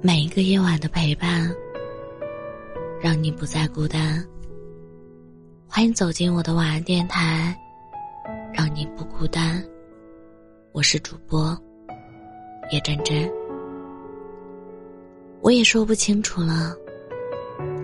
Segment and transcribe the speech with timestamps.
[0.00, 1.52] 每一个夜晚的陪伴，
[3.00, 4.24] 让你不再孤单。
[5.66, 7.58] 欢迎走进我的晚安电台，
[8.54, 9.60] 让你不孤单。
[10.70, 11.58] 我是主播
[12.70, 13.28] 叶真真。
[15.40, 16.76] 我也说不清楚了，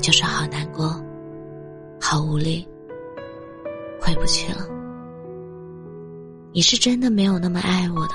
[0.00, 0.94] 就是好难过，
[2.00, 2.64] 好无力，
[4.00, 4.68] 回不去了。
[6.52, 8.14] 你是真的没有那么爱我的，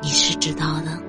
[0.00, 1.04] 你是知道的。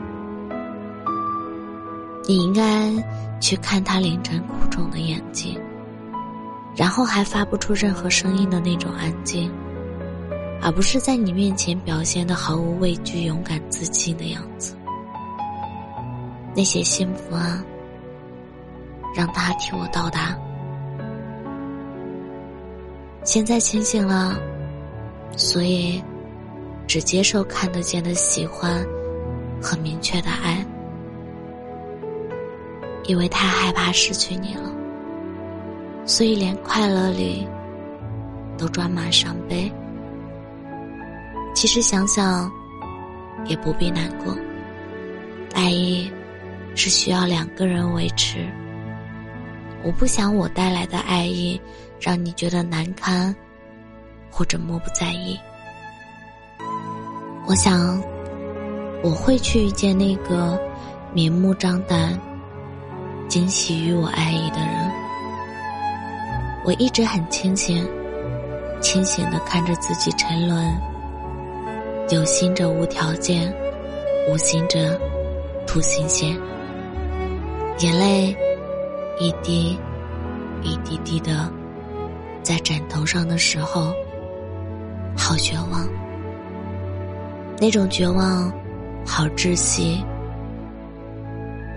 [2.28, 2.92] 你应该
[3.40, 5.58] 去看他凌晨哭肿的眼睛，
[6.76, 9.50] 然后还发不出任何声音的那种安静，
[10.62, 14.76] 而不是在你面前表现的毫无畏惧、勇敢自信的样子。
[16.54, 17.64] 那些幸福啊，
[19.16, 20.38] 让他替我到达。
[23.24, 24.38] 现在清醒了，
[25.38, 26.04] 所以
[26.88, 28.86] 只接受看得见的喜欢
[29.62, 30.66] 和明确的爱。
[33.08, 34.70] 因为太害怕失去你了，
[36.06, 37.48] 所以连快乐里
[38.58, 39.72] 都装满伤悲。
[41.56, 42.52] 其实想想，
[43.46, 44.38] 也不必难过。
[45.56, 46.12] 爱意
[46.76, 48.46] 是需要两个人维持。
[49.84, 51.60] 我不想我带来的爱意
[52.00, 53.34] 让你觉得难堪，
[54.30, 55.40] 或者漠不在意。
[57.46, 58.00] 我想，
[59.02, 60.60] 我会去遇见那个
[61.14, 62.20] 明目张胆。
[63.28, 64.92] 惊喜于我爱意的人，
[66.64, 67.86] 我一直很清醒，
[68.80, 70.66] 清醒的看着自己沉沦，
[72.10, 73.54] 有心者无条件，
[74.30, 74.98] 无心者
[75.68, 76.38] 图新鲜。
[77.80, 78.36] 眼泪
[79.20, 79.78] 一滴
[80.64, 81.52] 一滴滴的
[82.42, 83.94] 在枕头上的时候，
[85.18, 85.86] 好绝望，
[87.60, 88.50] 那种绝望
[89.06, 90.02] 好窒息。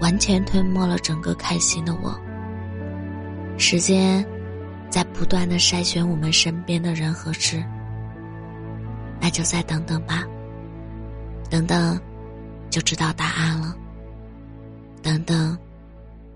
[0.00, 2.18] 完全吞没了整个开心的我。
[3.58, 4.26] 时间
[4.88, 7.62] 在不断的筛选我们身边的人和事，
[9.20, 10.24] 那就再等等吧，
[11.50, 12.00] 等等
[12.70, 13.76] 就知道答案了。
[15.02, 15.56] 等等，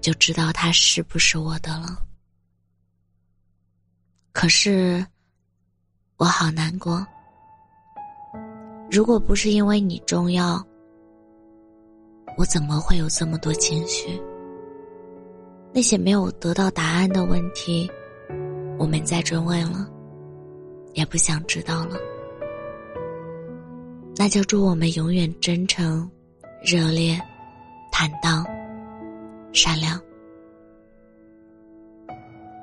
[0.00, 1.98] 就知道他是不是我的了。
[4.32, 5.04] 可是，
[6.16, 7.06] 我好难过。
[8.90, 10.64] 如果不是因为你重要。
[12.36, 14.20] 我怎么会有这么多情绪？
[15.72, 17.90] 那些没有得到答案的问题，
[18.78, 19.88] 我没再追问了，
[20.92, 21.96] 也不想知道了。
[24.16, 26.08] 那就祝我们永远真诚、
[26.64, 27.20] 热烈、
[27.90, 28.46] 坦荡、
[29.52, 30.00] 善良。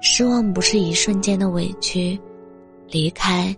[0.01, 2.19] 失望不是一瞬间的委屈，
[2.87, 3.55] 离开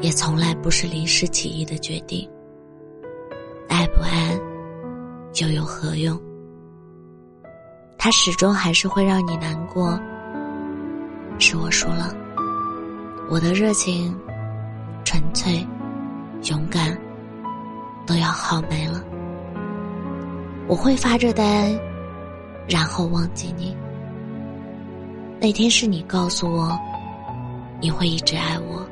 [0.00, 2.28] 也从来不是临时起意的决定。
[3.96, 4.40] 不安，
[5.40, 6.20] 又有何用？
[7.96, 9.98] 他始终还是会让你难过。
[11.38, 12.14] 是我输了，
[13.30, 14.14] 我的热情、
[15.04, 15.66] 纯粹、
[16.50, 16.96] 勇敢
[18.06, 19.02] 都要耗没了。
[20.66, 21.72] 我会发着呆，
[22.68, 23.76] 然后忘记你。
[25.40, 26.78] 那天是你告诉我，
[27.80, 28.84] 你会一直爱我，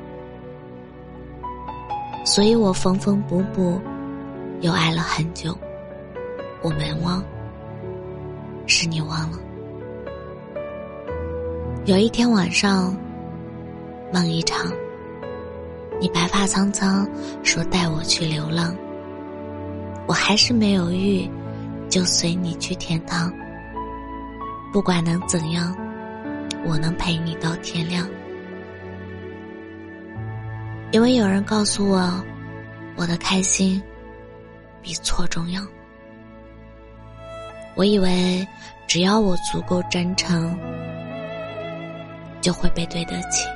[2.25, 3.81] 所以我缝缝补补。
[4.63, 5.53] 又爱了很久，
[6.61, 7.21] 我没忘，
[8.65, 9.37] 是你忘了。
[11.83, 12.95] 有一天晚上，
[14.13, 14.71] 梦一场，
[15.99, 17.05] 你白发苍苍，
[17.43, 18.73] 说带我去流浪，
[20.07, 21.29] 我还是没有遇，
[21.89, 23.29] 就随你去天堂。
[24.71, 25.75] 不管能怎样，
[26.65, 28.07] 我能陪你到天亮，
[30.91, 32.23] 因为有人告诉我，
[32.95, 33.83] 我的开心。
[34.83, 35.65] 比错重要。
[37.75, 38.45] 我以为
[38.85, 40.55] 只要我足够真诚，
[42.41, 43.47] 就会被对得起。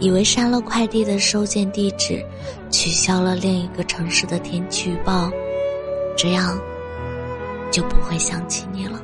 [0.00, 2.24] 以为删了快递的收件地址，
[2.70, 5.30] 取消了另一个城市的天气预报，
[6.16, 6.58] 这样
[7.70, 9.00] 就不会想起你了。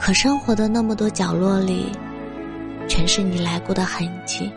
[0.00, 1.86] 可生活的那么多角落里，
[2.88, 4.50] 全是你来过的痕迹。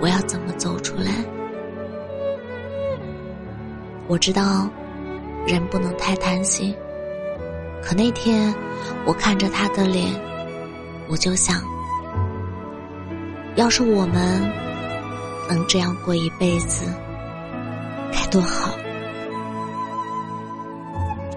[0.00, 1.12] 我要怎么走出来？
[4.08, 4.68] 我知道，
[5.46, 6.74] 人不能太贪心。
[7.82, 8.54] 可那天，
[9.04, 10.12] 我看着他的脸，
[11.08, 11.60] 我就想，
[13.56, 14.40] 要是我们
[15.48, 16.84] 能这样过一辈子，
[18.12, 18.76] 该多好。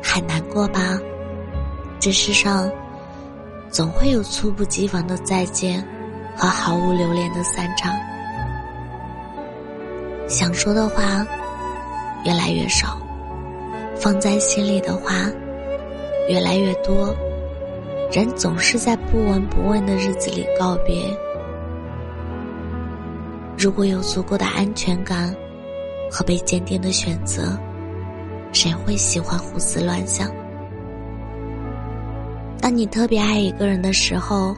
[0.03, 0.97] 很难过吧？
[1.99, 2.69] 这世上，
[3.71, 5.83] 总会有猝不及防的再见，
[6.35, 7.93] 和毫无留恋的散场。
[10.27, 11.25] 想说的话。
[12.25, 12.97] 越来越少，
[13.95, 15.13] 放在心里的话
[16.27, 17.15] 越来越多。
[18.11, 21.05] 人总是在不闻不问的日子里告别。
[23.57, 25.35] 如果有足够的安全感
[26.09, 27.57] 和被坚定的选择，
[28.51, 30.27] 谁会喜欢胡思乱想？
[32.59, 34.55] 当你特别爱一个人的时候，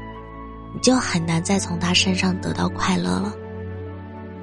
[0.74, 3.34] 你就很难再从他身上得到快乐了，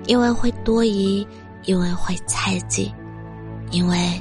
[0.06, 1.26] 因为会多疑，
[1.64, 2.92] 因为会猜忌，
[3.70, 4.20] 因为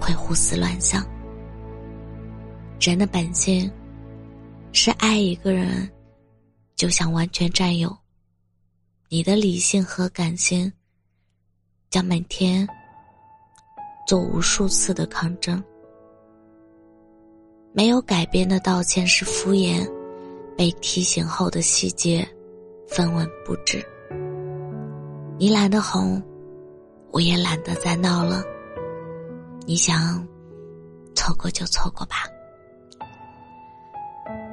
[0.00, 1.06] 会胡思乱想。
[2.80, 3.70] 人的本性
[4.72, 5.88] 是爱一个人，
[6.74, 7.96] 就想完全占有。
[9.08, 10.72] 你的理性和感性
[11.90, 12.66] 将每天
[14.06, 15.62] 做无数次的抗争。
[17.74, 19.88] 没有改变的道歉是敷衍，
[20.56, 22.26] 被提醒后的细节
[22.88, 23.86] 分文不值。
[25.38, 26.22] 你懒得哄，
[27.12, 28.42] 我也懒得再闹了。
[29.66, 30.26] 你想
[31.14, 32.16] 错过就错过吧。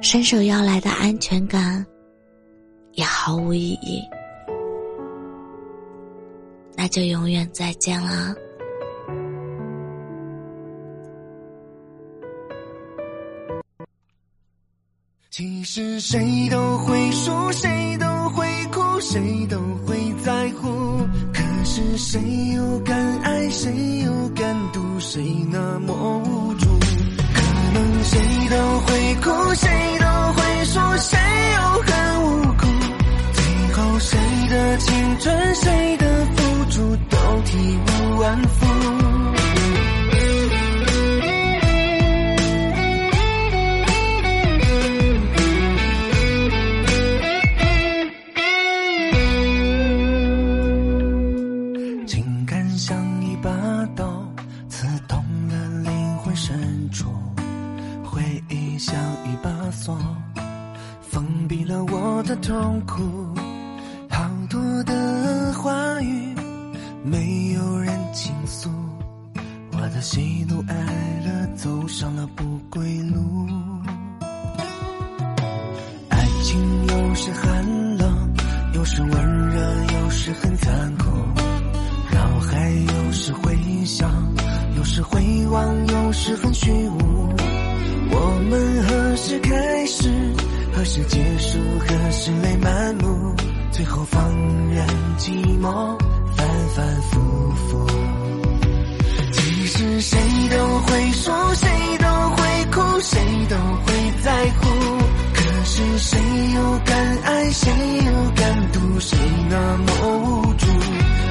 [0.02, 1.84] 伸手要来的安全感，
[2.92, 4.02] 也毫无意义。
[6.76, 8.34] 那就永远再见了。
[15.30, 20.89] 其实谁都会输，谁都会哭，谁都会在乎。
[21.72, 22.20] 是谁
[22.56, 25.22] 又敢爱，谁又敢赌，谁
[25.52, 26.66] 那么无助？
[26.66, 27.40] 可
[27.72, 28.18] 能谁
[28.50, 29.54] 都会哭，
[70.00, 70.74] 喜怒哀
[71.24, 73.46] 乐，走上了不归路。
[76.08, 78.34] 爱情有时寒冷，
[78.72, 79.60] 有时温热，
[79.92, 81.10] 有时很残酷。
[82.14, 83.54] 脑海有时会
[83.84, 84.10] 想，
[84.74, 87.28] 有时会忘，有时很虚无。
[88.10, 90.08] 我们何时开始？
[90.72, 91.58] 何时结束？
[91.78, 93.34] 何时泪满目？
[93.70, 94.30] 最后放
[94.70, 94.86] 任
[95.18, 95.30] 寂
[95.60, 95.98] 寞
[96.34, 97.86] 反反复复。
[99.80, 100.18] 是谁
[100.50, 102.06] 都会说，谁都
[102.36, 103.18] 会哭，谁
[103.48, 104.30] 都会在
[104.60, 104.68] 乎。
[105.32, 106.18] 可是谁
[106.54, 107.72] 又敢爱，谁
[108.04, 109.16] 又敢赌，谁
[109.48, 109.86] 那么
[110.18, 110.66] 无助？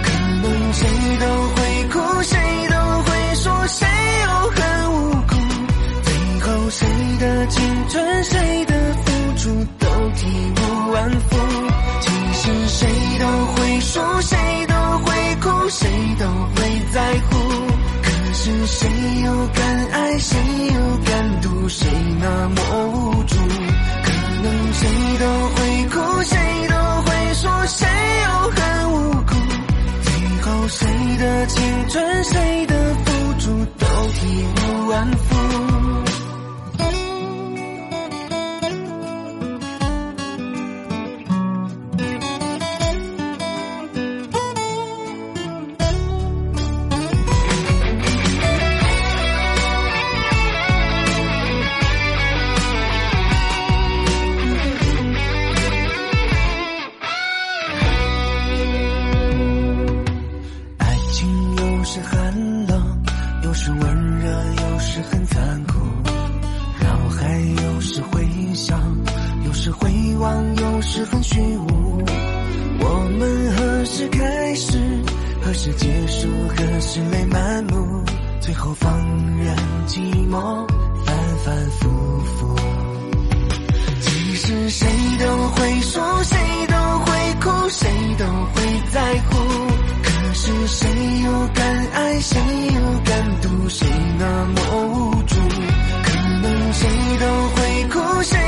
[0.01, 0.10] 可
[0.42, 0.88] 能谁
[1.19, 2.40] 都会哭，谁
[2.72, 3.88] 都会说，谁
[4.24, 5.36] 又很无辜。
[6.02, 6.88] 最后谁
[7.19, 8.74] 的青春，谁的
[9.06, 10.25] 付出都体
[10.56, 11.38] 无完肤。
[12.02, 12.88] 其实谁
[13.19, 14.36] 都会输，谁
[18.71, 18.88] 谁
[19.24, 20.38] 又敢爱，谁
[20.74, 21.88] 又敢赌，谁
[22.19, 22.62] 那么
[22.94, 23.36] 无助？
[24.04, 24.12] 可
[24.44, 24.88] 能谁
[25.19, 25.25] 都
[25.56, 25.57] 会
[25.89, 26.38] 哭，谁
[26.69, 27.88] 都会说，谁
[28.24, 28.60] 又很
[28.94, 28.95] 无
[29.25, 29.33] 辜。
[30.04, 30.12] 最
[30.42, 30.88] 后谁
[31.18, 35.69] 的青春，谁的付出都体无完肤。
[71.23, 72.04] 虚无。
[72.80, 74.78] 我们何时开始？
[75.42, 76.28] 何时结束？
[76.49, 78.04] 何时泪满目？
[78.40, 78.92] 最后放
[79.38, 79.56] 任
[79.88, 79.99] 寂
[80.30, 80.68] 寞
[81.06, 81.90] 反反复
[82.21, 82.56] 复。
[84.02, 84.88] 其实谁
[85.19, 88.61] 都会输，谁都会哭，谁都会
[88.92, 89.38] 在乎。
[90.02, 90.88] 可是谁
[91.23, 92.40] 又敢爱，谁
[92.73, 94.57] 又敢赌，谁那么
[94.88, 95.35] 无助？
[96.04, 96.09] 可
[96.42, 96.88] 能谁
[97.19, 97.59] 都会
[97.90, 98.39] 哭，谁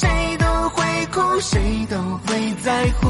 [0.00, 3.08] 谁都会哭，谁都会在乎。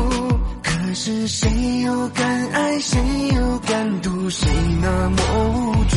[0.61, 1.49] 可是谁
[1.83, 2.99] 又敢爱，谁
[3.37, 4.49] 又敢赌，谁
[4.83, 5.23] 那么
[5.55, 5.97] 无助？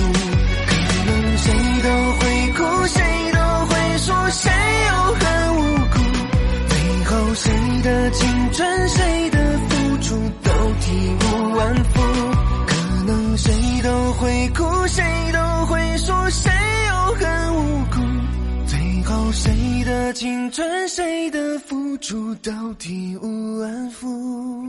[0.67, 0.75] 可
[1.07, 3.01] 能谁都会哭，谁
[3.33, 4.51] 都会说，谁
[4.87, 5.23] 又很
[5.55, 5.59] 无
[5.93, 5.95] 辜。
[6.69, 9.37] 最后谁的青春，谁的
[9.69, 10.85] 付出，都体
[11.21, 12.01] 无完肤。
[12.67, 12.71] 可
[13.07, 15.42] 能谁都会哭，谁都。
[20.13, 24.67] 青春谁的付出都体无完肤。